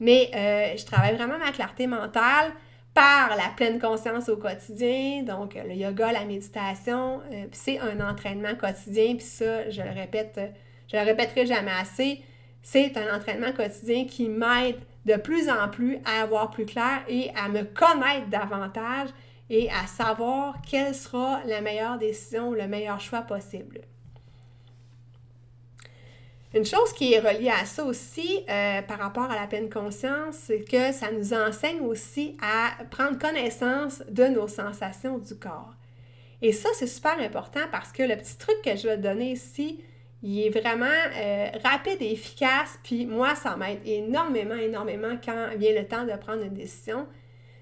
Mais 0.00 0.28
je 0.76 0.84
travaille 0.84 1.14
vraiment 1.14 1.38
ma 1.38 1.52
clarté 1.52 1.86
mentale 1.86 2.52
par 2.94 3.36
la 3.36 3.48
pleine 3.56 3.80
conscience 3.80 4.28
au 4.28 4.36
quotidien, 4.36 5.24
donc 5.24 5.54
le 5.54 5.74
yoga, 5.74 6.12
la 6.12 6.24
méditation, 6.24 7.20
euh, 7.32 7.46
c'est 7.52 7.80
un 7.80 8.00
entraînement 8.08 8.54
quotidien, 8.54 9.16
puis 9.16 9.26
ça, 9.26 9.68
je 9.68 9.82
le 9.82 9.90
répète, 9.90 10.40
je 10.90 10.96
le 10.96 11.02
répéterai 11.02 11.44
jamais 11.44 11.72
assez, 11.72 12.22
c'est 12.62 12.96
un 12.96 13.14
entraînement 13.14 13.52
quotidien 13.52 14.06
qui 14.06 14.28
m'aide 14.28 14.78
de 15.04 15.16
plus 15.16 15.50
en 15.50 15.68
plus 15.68 15.98
à 16.04 16.22
avoir 16.22 16.50
plus 16.50 16.66
clair 16.66 17.02
et 17.08 17.30
à 17.36 17.48
me 17.48 17.64
connaître 17.64 18.28
davantage 18.30 19.08
et 19.50 19.68
à 19.70 19.86
savoir 19.86 20.56
quelle 20.62 20.94
sera 20.94 21.40
la 21.46 21.60
meilleure 21.60 21.98
décision, 21.98 22.52
le 22.52 22.66
meilleur 22.66 23.00
choix 23.00 23.22
possible. 23.22 23.80
Une 26.54 26.64
chose 26.64 26.92
qui 26.92 27.12
est 27.12 27.18
reliée 27.18 27.50
à 27.50 27.64
ça 27.64 27.84
aussi, 27.84 28.44
euh, 28.48 28.80
par 28.82 29.00
rapport 29.00 29.28
à 29.28 29.34
la 29.34 29.48
pleine 29.48 29.68
conscience, 29.68 30.36
c'est 30.36 30.60
que 30.60 30.92
ça 30.92 31.10
nous 31.10 31.34
enseigne 31.34 31.80
aussi 31.80 32.36
à 32.40 32.84
prendre 32.92 33.18
connaissance 33.18 34.04
de 34.08 34.26
nos 34.26 34.46
sensations 34.46 35.18
du 35.18 35.34
corps. 35.34 35.74
Et 36.42 36.52
ça, 36.52 36.68
c'est 36.74 36.86
super 36.86 37.18
important 37.18 37.62
parce 37.72 37.90
que 37.90 38.04
le 38.04 38.16
petit 38.16 38.38
truc 38.38 38.54
que 38.64 38.76
je 38.76 38.86
vais 38.86 38.96
te 38.96 39.02
donner 39.02 39.32
ici, 39.32 39.82
il 40.22 40.46
est 40.46 40.50
vraiment 40.50 40.86
euh, 40.86 41.48
rapide 41.64 42.00
et 42.00 42.12
efficace, 42.12 42.78
puis 42.84 43.04
moi, 43.04 43.34
ça 43.34 43.56
m'aide 43.56 43.80
énormément, 43.84 44.54
énormément 44.54 45.16
quand 45.24 45.48
vient 45.56 45.74
le 45.74 45.84
temps 45.88 46.04
de 46.04 46.16
prendre 46.16 46.44
une 46.44 46.54
décision. 46.54 47.08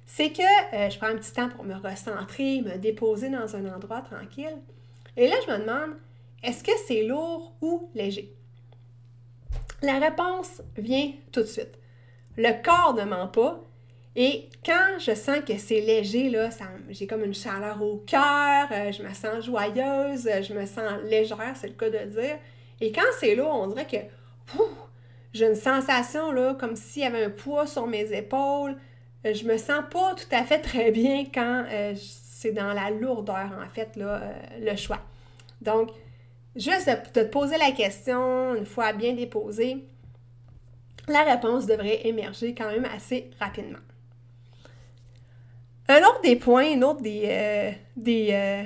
C'est 0.04 0.32
que 0.32 0.42
euh, 0.74 0.90
je 0.90 0.98
prends 0.98 1.06
un 1.06 1.16
petit 1.16 1.32
temps 1.32 1.48
pour 1.48 1.64
me 1.64 1.76
recentrer, 1.76 2.60
me 2.60 2.76
déposer 2.76 3.30
dans 3.30 3.56
un 3.56 3.74
endroit 3.74 4.02
tranquille. 4.02 4.58
Et 5.16 5.28
là, 5.28 5.36
je 5.46 5.50
me 5.50 5.58
demande, 5.60 5.96
est-ce 6.42 6.62
que 6.62 6.72
c'est 6.86 7.04
lourd 7.04 7.54
ou 7.62 7.88
léger? 7.94 8.36
La 9.82 9.98
réponse 9.98 10.62
vient 10.76 11.12
tout 11.32 11.40
de 11.40 11.46
suite. 11.46 11.76
Le 12.36 12.62
corps 12.62 12.94
ne 12.94 13.04
ment 13.04 13.26
pas. 13.26 13.60
Et 14.14 14.48
quand 14.64 14.98
je 15.00 15.12
sens 15.14 15.38
que 15.46 15.58
c'est 15.58 15.80
léger, 15.80 16.30
là, 16.30 16.50
j'ai 16.90 17.06
comme 17.08 17.24
une 17.24 17.34
chaleur 17.34 17.82
au 17.82 17.96
cœur, 18.06 18.68
euh, 18.70 18.92
je 18.92 19.02
me 19.02 19.12
sens 19.12 19.44
joyeuse, 19.44 20.28
je 20.42 20.54
me 20.54 20.66
sens 20.66 21.02
légère, 21.04 21.54
c'est 21.56 21.66
le 21.66 21.72
cas 21.72 21.90
de 21.90 22.10
dire. 22.10 22.38
Et 22.80 22.92
quand 22.92 23.02
c'est 23.18 23.34
lourd, 23.34 23.52
on 23.52 23.66
dirait 23.68 23.86
que 23.86 24.56
j'ai 25.32 25.46
une 25.46 25.56
sensation 25.56 26.30
là, 26.30 26.54
comme 26.54 26.76
s'il 26.76 27.02
y 27.02 27.06
avait 27.06 27.24
un 27.24 27.30
poids 27.30 27.66
sur 27.66 27.86
mes 27.86 28.12
épaules. 28.12 28.76
Euh, 29.26 29.34
je 29.34 29.44
me 29.44 29.56
sens 29.56 29.82
pas 29.90 30.14
tout 30.14 30.32
à 30.32 30.44
fait 30.44 30.60
très 30.60 30.92
bien 30.92 31.24
quand 31.32 31.64
euh, 31.70 31.94
c'est 31.96 32.52
dans 32.52 32.72
la 32.72 32.90
lourdeur, 32.90 33.50
en 33.64 33.68
fait, 33.68 33.96
là, 33.96 34.20
le 34.60 34.76
choix. 34.76 35.00
Donc, 35.60 35.90
Juste 36.54 36.88
de, 36.88 37.20
te 37.20 37.24
poser 37.24 37.56
la 37.56 37.72
question, 37.72 38.54
une 38.54 38.66
fois 38.66 38.92
bien 38.92 39.14
déposée, 39.14 39.84
la 41.08 41.22
réponse 41.22 41.66
devrait 41.66 42.06
émerger 42.06 42.54
quand 42.54 42.70
même 42.70 42.84
assez 42.84 43.30
rapidement. 43.40 43.78
Un 45.88 46.00
autre 46.00 46.20
des 46.22 46.36
points, 46.36 46.76
un 46.76 46.82
autre 46.82 47.02
des, 47.02 47.24
euh, 47.26 47.72
euh, 48.08 48.64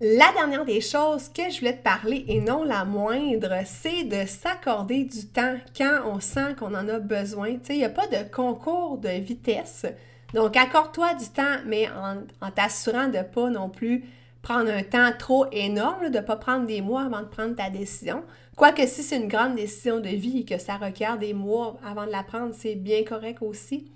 La 0.00 0.32
dernière 0.32 0.64
des 0.64 0.80
choses 0.80 1.28
que 1.28 1.50
je 1.50 1.58
voulais 1.58 1.76
te 1.76 1.82
parler, 1.82 2.24
et 2.28 2.40
non 2.40 2.62
la 2.62 2.84
moindre, 2.84 3.62
c'est 3.64 4.04
de 4.04 4.26
s'accorder 4.26 5.02
du 5.04 5.26
temps 5.26 5.56
quand 5.76 6.02
on 6.04 6.20
sent 6.20 6.54
qu'on 6.56 6.72
en 6.74 6.88
a 6.88 7.00
besoin. 7.00 7.56
Il 7.68 7.78
n'y 7.78 7.84
a 7.84 7.88
pas 7.88 8.06
de 8.06 8.30
concours 8.30 8.98
de 8.98 9.08
vitesse. 9.08 9.86
Donc, 10.34 10.56
accorde-toi 10.56 11.14
du 11.14 11.28
temps, 11.28 11.56
mais 11.66 11.88
en, 11.88 12.50
t'assurant 12.50 13.08
de 13.08 13.18
ne 13.18 13.22
pas 13.22 13.48
non 13.48 13.70
plus 13.70 14.04
prendre 14.42 14.70
un 14.70 14.82
temps 14.82 15.10
trop 15.18 15.46
énorme, 15.52 16.10
de 16.10 16.18
ne 16.18 16.22
pas 16.22 16.36
prendre 16.36 16.66
des 16.66 16.80
mois 16.80 17.04
avant 17.04 17.20
de 17.20 17.26
prendre 17.26 17.56
ta 17.56 17.70
décision. 17.70 18.22
Quoique 18.56 18.86
si 18.86 19.02
c'est 19.02 19.16
une 19.16 19.28
grande 19.28 19.54
décision 19.54 20.00
de 20.00 20.08
vie 20.08 20.40
et 20.40 20.44
que 20.44 20.58
ça 20.58 20.76
requiert 20.76 21.16
des 21.16 21.32
mois 21.32 21.78
avant 21.84 22.06
de 22.06 22.10
la 22.10 22.22
prendre, 22.22 22.54
c'est 22.54 22.74
bien 22.74 23.04
correct 23.04 23.38
aussi. 23.40 23.90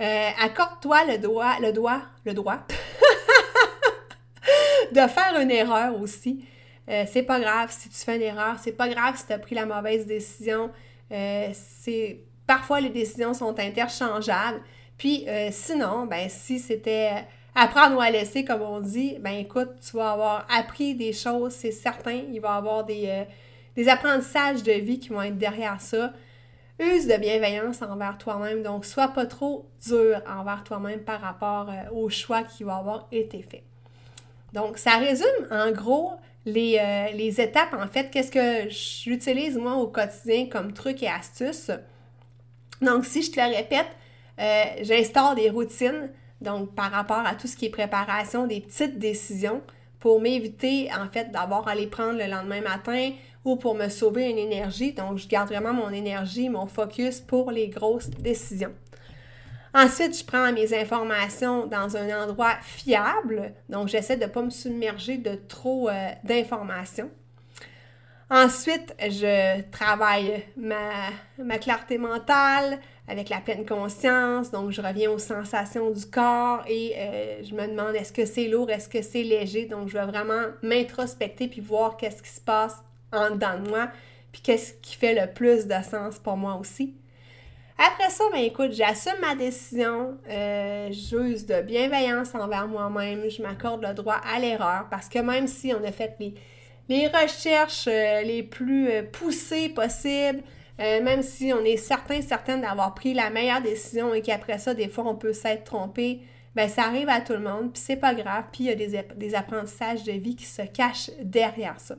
Euh, 0.00 0.28
accorde-toi 0.40 1.04
le 1.06 1.18
droit, 1.18 1.54
le 1.60 1.72
le 2.24 2.34
droit 2.34 2.58
de 4.92 5.00
faire 5.00 5.38
une 5.40 5.50
erreur 5.50 6.00
aussi. 6.00 6.44
Euh, 6.88 7.04
c'est 7.06 7.22
pas 7.22 7.38
grave 7.38 7.70
si 7.70 7.88
tu 7.88 7.98
fais 7.98 8.16
une 8.16 8.22
erreur, 8.22 8.56
c'est 8.58 8.72
pas 8.72 8.88
grave 8.88 9.16
si 9.16 9.26
tu 9.26 9.32
as 9.32 9.38
pris 9.38 9.54
la 9.54 9.66
mauvaise 9.66 10.06
décision. 10.06 10.70
Euh, 11.12 11.52
parfois 12.46 12.80
les 12.80 12.88
décisions 12.88 13.34
sont 13.34 13.56
interchangeables. 13.58 14.60
Puis 15.02 15.24
euh, 15.26 15.48
sinon, 15.50 16.06
ben, 16.06 16.28
si 16.28 16.60
c'était 16.60 17.24
apprendre 17.56 17.96
ou 17.96 18.00
à 18.00 18.08
laisser, 18.08 18.44
comme 18.44 18.62
on 18.62 18.78
dit, 18.78 19.16
ben 19.18 19.32
écoute, 19.32 19.70
tu 19.80 19.96
vas 19.96 20.12
avoir 20.12 20.46
appris 20.48 20.94
des 20.94 21.12
choses, 21.12 21.54
c'est 21.54 21.72
certain. 21.72 22.20
Il 22.32 22.40
va 22.40 22.54
y 22.54 22.58
avoir 22.58 22.84
des, 22.84 23.06
euh, 23.08 23.24
des 23.74 23.88
apprentissages 23.88 24.62
de 24.62 24.70
vie 24.70 25.00
qui 25.00 25.08
vont 25.08 25.22
être 25.22 25.36
derrière 25.36 25.80
ça. 25.80 26.12
Use 26.78 27.08
de 27.08 27.16
bienveillance 27.16 27.82
envers 27.82 28.16
toi-même, 28.16 28.62
donc 28.62 28.84
sois 28.84 29.08
pas 29.08 29.26
trop 29.26 29.66
dur 29.84 30.22
envers 30.24 30.62
toi-même 30.62 31.00
par 31.00 31.20
rapport 31.20 31.68
euh, 31.68 31.90
au 31.92 32.08
choix 32.08 32.44
qui 32.44 32.62
va 32.62 32.76
avoir 32.76 33.08
été 33.10 33.42
fait. 33.42 33.64
Donc, 34.52 34.78
ça 34.78 34.98
résume 34.98 35.48
en 35.50 35.72
gros 35.72 36.12
les, 36.46 36.80
les 37.12 37.40
étapes, 37.40 37.74
en 37.74 37.88
fait, 37.88 38.08
qu'est-ce 38.08 38.30
que 38.30 38.70
j'utilise 38.70 39.58
moi 39.58 39.74
au 39.74 39.88
quotidien 39.88 40.46
comme 40.46 40.72
trucs 40.72 41.02
et 41.02 41.08
astuces. 41.08 41.72
Donc, 42.80 43.04
si 43.04 43.22
je 43.22 43.32
te 43.32 43.40
le 43.40 43.56
répète, 43.56 43.88
euh, 44.38 44.64
j'instaure 44.82 45.34
des 45.34 45.50
routines, 45.50 46.10
donc 46.40 46.74
par 46.74 46.90
rapport 46.90 47.24
à 47.26 47.34
tout 47.34 47.46
ce 47.46 47.56
qui 47.56 47.66
est 47.66 47.70
préparation, 47.70 48.46
des 48.46 48.60
petites 48.60 48.98
décisions 48.98 49.62
pour 49.98 50.20
m'éviter 50.20 50.90
en 50.92 51.08
fait 51.08 51.30
d'avoir 51.30 51.68
à 51.68 51.74
les 51.74 51.86
prendre 51.86 52.18
le 52.18 52.26
lendemain 52.26 52.60
matin 52.60 53.12
ou 53.44 53.56
pour 53.56 53.74
me 53.74 53.88
sauver 53.88 54.30
une 54.30 54.38
énergie. 54.38 54.92
Donc, 54.92 55.18
je 55.18 55.28
garde 55.28 55.48
vraiment 55.48 55.72
mon 55.72 55.90
énergie, 55.90 56.48
mon 56.48 56.66
focus 56.66 57.20
pour 57.20 57.50
les 57.50 57.68
grosses 57.68 58.10
décisions. 58.10 58.72
Ensuite, 59.74 60.18
je 60.18 60.24
prends 60.24 60.52
mes 60.52 60.78
informations 60.78 61.66
dans 61.66 61.96
un 61.96 62.22
endroit 62.22 62.56
fiable. 62.62 63.54
Donc, 63.68 63.88
j'essaie 63.88 64.16
de 64.16 64.24
ne 64.24 64.28
pas 64.28 64.42
me 64.42 64.50
submerger 64.50 65.16
de 65.16 65.34
trop 65.48 65.88
euh, 65.88 66.08
d'informations. 66.24 67.10
Ensuite, 68.30 68.94
je 68.98 69.62
travaille 69.70 70.44
ma, 70.56 71.10
ma, 71.38 71.58
clarté 71.58 71.98
mentale 71.98 72.78
avec 73.08 73.28
la 73.28 73.38
pleine 73.38 73.66
conscience. 73.66 74.50
Donc, 74.50 74.70
je 74.70 74.80
reviens 74.80 75.10
aux 75.10 75.18
sensations 75.18 75.90
du 75.90 76.06
corps 76.06 76.62
et 76.68 76.94
euh, 76.96 77.42
je 77.42 77.54
me 77.54 77.66
demande 77.66 77.94
est-ce 77.96 78.12
que 78.12 78.24
c'est 78.24 78.48
lourd, 78.48 78.70
est-ce 78.70 78.88
que 78.88 79.02
c'est 79.02 79.22
léger? 79.22 79.66
Donc, 79.66 79.88
je 79.88 79.94
vais 79.94 80.06
vraiment 80.06 80.44
m'introspecter 80.62 81.48
puis 81.48 81.60
voir 81.60 81.96
qu'est-ce 81.96 82.22
qui 82.22 82.30
se 82.30 82.40
passe 82.40 82.76
en 83.12 83.30
dedans 83.30 83.58
de 83.62 83.68
moi 83.68 83.88
puis 84.30 84.40
qu'est-ce 84.40 84.72
qui 84.74 84.96
fait 84.96 85.14
le 85.14 85.30
plus 85.30 85.66
de 85.66 85.74
sens 85.82 86.18
pour 86.18 86.36
moi 86.36 86.56
aussi. 86.58 86.94
Après 87.76 88.08
ça, 88.10 88.24
ben 88.32 88.40
écoute, 88.40 88.72
j'assume 88.72 89.20
ma 89.20 89.34
décision, 89.34 90.16
euh, 90.30 90.88
j'use 90.90 91.44
de 91.44 91.60
bienveillance 91.60 92.34
envers 92.34 92.66
moi-même, 92.66 93.28
je 93.28 93.42
m'accorde 93.42 93.84
le 93.84 93.92
droit 93.92 94.20
à 94.32 94.38
l'erreur 94.38 94.86
parce 94.90 95.08
que 95.08 95.18
même 95.18 95.46
si 95.46 95.74
on 95.74 95.84
a 95.84 95.92
fait 95.92 96.16
les, 96.88 97.08
recherches 97.08 97.88
euh, 97.88 98.22
les 98.22 98.42
plus 98.42 98.88
poussées 99.12 99.68
possibles, 99.68 100.42
euh, 100.82 101.02
même 101.02 101.22
si 101.22 101.52
on 101.52 101.64
est 101.64 101.76
certain, 101.76 102.20
certaine 102.20 102.62
d'avoir 102.62 102.94
pris 102.94 103.14
la 103.14 103.30
meilleure 103.30 103.62
décision 103.62 104.14
et 104.14 104.22
qu'après 104.22 104.58
ça, 104.58 104.74
des 104.74 104.88
fois, 104.88 105.04
on 105.06 105.14
peut 105.14 105.32
s'être 105.32 105.64
trompé, 105.64 106.20
ben 106.54 106.68
ça 106.68 106.82
arrive 106.82 107.08
à 107.08 107.20
tout 107.20 107.32
le 107.32 107.40
monde, 107.40 107.72
puis 107.72 107.82
c'est 107.82 107.96
pas 107.96 108.14
grave, 108.14 108.44
puis 108.52 108.64
il 108.64 108.66
y 108.66 108.96
a 108.98 109.02
des 109.14 109.34
apprentissages 109.34 110.04
de 110.04 110.12
vie 110.12 110.36
qui 110.36 110.44
se 110.44 110.62
cachent 110.62 111.10
derrière 111.22 111.80
ça. 111.80 111.96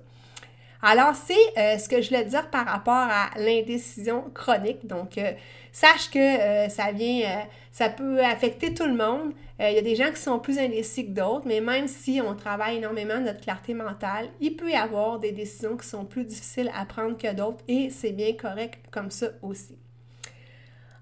Alors, 0.85 1.15
c'est 1.15 1.33
euh, 1.57 1.77
ce 1.77 1.87
que 1.87 2.01
je 2.01 2.09
voulais 2.09 2.25
dire 2.25 2.49
par 2.49 2.65
rapport 2.65 2.93
à 2.93 3.29
l'indécision 3.37 4.29
chronique. 4.33 4.85
Donc, 4.85 5.17
euh, 5.17 5.31
sache 5.71 6.09
que 6.09 6.19
euh, 6.19 6.67
ça 6.67 6.91
vient, 6.91 7.47
ça 7.71 7.87
peut 7.87 8.21
affecter 8.21 8.73
tout 8.73 8.85
le 8.85 8.93
monde. 8.93 9.31
Il 9.59 9.71
y 9.71 9.77
a 9.77 9.81
des 9.81 9.95
gens 9.95 10.11
qui 10.11 10.19
sont 10.19 10.39
plus 10.39 10.59
indécis 10.59 11.05
que 11.05 11.11
d'autres, 11.11 11.47
mais 11.47 11.61
même 11.61 11.87
si 11.87 12.19
on 12.21 12.35
travaille 12.35 12.77
énormément 12.77 13.17
notre 13.21 13.39
clarté 13.39 13.73
mentale, 13.73 14.27
il 14.41 14.57
peut 14.57 14.71
y 14.71 14.75
avoir 14.75 15.19
des 15.19 15.31
décisions 15.31 15.77
qui 15.77 15.87
sont 15.87 16.03
plus 16.03 16.25
difficiles 16.25 16.69
à 16.75 16.85
prendre 16.85 17.17
que 17.17 17.33
d'autres 17.33 17.63
et 17.69 17.89
c'est 17.89 18.11
bien 18.11 18.33
correct 18.33 18.83
comme 18.91 19.09
ça 19.09 19.27
aussi. 19.41 19.77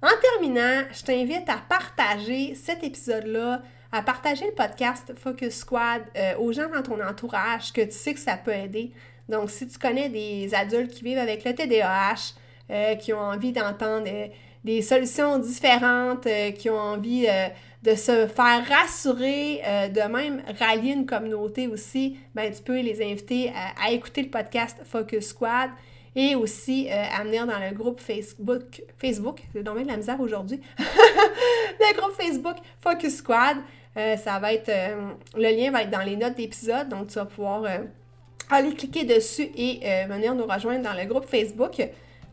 En 0.03 0.09
terminant, 0.21 0.83
je 0.91 1.01
t'invite 1.01 1.49
à 1.49 1.57
partager 1.67 2.53
cet 2.53 2.83
épisode-là, 2.83 3.63
à 3.91 4.03
partager 4.03 4.45
le 4.45 4.53
podcast 4.53 5.13
Focus 5.15 5.55
Squad 5.55 6.03
aux 6.37 6.51
gens 6.51 6.69
dans 6.69 6.83
ton 6.83 7.03
entourage 7.03 7.73
que 7.73 7.81
tu 7.81 7.91
sais 7.91 8.13
que 8.13 8.19
ça 8.19 8.37
peut 8.37 8.53
aider. 8.53 8.91
Donc, 9.31 9.49
si 9.49 9.65
tu 9.65 9.79
connais 9.79 10.09
des 10.09 10.53
adultes 10.53 10.91
qui 10.91 11.05
vivent 11.05 11.17
avec 11.17 11.45
le 11.45 11.55
TDAH, 11.55 12.33
euh, 12.69 12.95
qui 12.95 13.13
ont 13.13 13.19
envie 13.19 13.53
d'entendre 13.53 14.07
euh, 14.07 14.27
des 14.65 14.81
solutions 14.81 15.39
différentes, 15.39 16.27
euh, 16.27 16.51
qui 16.51 16.69
ont 16.69 16.79
envie 16.79 17.27
de 17.81 17.95
se 17.95 18.27
faire 18.27 18.63
rassurer, 18.67 19.61
de 19.89 20.01
même 20.11 20.43
rallier 20.59 20.91
une 20.91 21.07
communauté 21.07 21.67
aussi, 21.67 22.19
ben, 22.35 22.51
tu 22.53 22.61
peux 22.61 22.79
les 22.79 23.01
inviter 23.01 23.51
à, 23.83 23.91
écouter 23.91 24.21
le 24.21 24.29
podcast 24.29 24.77
Focus 24.85 25.29
Squad 25.29 25.71
et 26.15 26.35
aussi 26.35 26.89
à 26.91 27.23
venir 27.23 27.47
dans 27.47 27.57
le 27.57 27.73
groupe 27.73 27.99
Facebook. 27.99 28.83
Facebook, 28.99 29.41
j'ai 29.55 29.63
donné 29.63 29.81
de 29.81 29.87
la 29.87 29.97
misère 29.97 30.21
aujourd'hui. 30.21 30.61
le 30.77 31.97
groupe 31.99 32.13
Facebook 32.13 32.57
Focus 32.79 33.15
Squad. 33.17 33.57
ça 33.95 34.37
va 34.37 34.53
être, 34.53 34.71
le 35.35 35.49
lien 35.49 35.71
va 35.71 35.81
être 35.81 35.89
dans 35.89 36.05
les 36.05 36.17
notes 36.17 36.35
d'épisode, 36.35 36.87
donc 36.89 37.07
tu 37.07 37.15
vas 37.15 37.25
pouvoir 37.25 37.63
Allez 38.53 38.73
cliquer 38.73 39.05
dessus 39.05 39.49
et 39.55 39.79
euh, 39.81 40.05
venir 40.09 40.35
nous 40.35 40.43
rejoindre 40.45 40.83
dans 40.83 40.93
le 40.93 41.05
groupe 41.05 41.25
Facebook. 41.25 41.81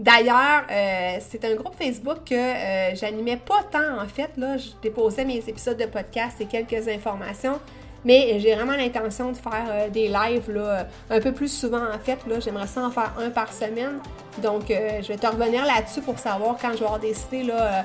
D'ailleurs, 0.00 0.64
euh, 0.68 1.18
c'est 1.20 1.44
un 1.44 1.54
groupe 1.54 1.74
Facebook 1.78 2.18
que 2.28 2.34
euh, 2.34 2.94
j'animais 2.96 3.36
pas 3.36 3.62
tant 3.70 4.02
en 4.02 4.08
fait. 4.08 4.30
Là, 4.36 4.56
je 4.56 4.70
déposais 4.82 5.24
mes 5.24 5.36
épisodes 5.36 5.76
de 5.76 5.86
podcast 5.86 6.40
et 6.40 6.46
quelques 6.46 6.88
informations. 6.88 7.60
Mais 8.04 8.40
j'ai 8.40 8.54
vraiment 8.54 8.74
l'intention 8.74 9.30
de 9.30 9.36
faire 9.36 9.90
des 9.92 10.08
lives 10.08 10.50
là, 10.50 10.86
un 11.10 11.20
peu 11.20 11.32
plus 11.32 11.52
souvent 11.52 11.82
en 11.82 11.98
fait. 12.00 12.18
Là, 12.28 12.40
j'aimerais 12.40 12.66
ça 12.66 12.80
en 12.84 12.90
faire 12.90 13.12
un 13.18 13.30
par 13.30 13.52
semaine. 13.52 13.98
Donc, 14.40 14.66
je 14.68 15.08
vais 15.08 15.16
te 15.16 15.26
revenir 15.26 15.64
là-dessus 15.64 16.00
pour 16.00 16.18
savoir 16.18 16.56
quand 16.60 16.72
je 16.72 16.78
vais 16.78 16.84
avoir 16.84 17.00
décidé 17.00 17.42
là, 17.42 17.84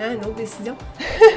hein, 0.00 0.12
une 0.12 0.20
autre 0.20 0.34
décision. 0.34 0.76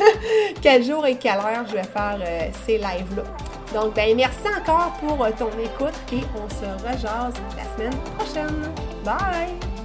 quel 0.61 0.83
jour 0.83 1.05
et 1.05 1.15
quelle 1.15 1.37
heure 1.37 1.65
je 1.67 1.75
vais 1.75 1.83
faire 1.83 2.19
ces 2.65 2.77
lives-là. 2.77 3.23
Donc, 3.73 3.93
ben, 3.95 4.15
merci 4.15 4.47
encore 4.47 4.93
pour 4.99 5.17
ton 5.37 5.49
écoute 5.59 5.93
et 6.13 6.23
on 6.35 6.49
se 6.49 6.65
rejase 6.83 7.33
la 7.55 7.63
semaine 7.75 7.97
prochaine. 8.17 8.71
Bye! 9.03 9.76